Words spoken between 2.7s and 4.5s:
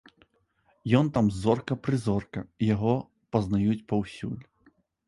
яго пазнаюць паўсюль.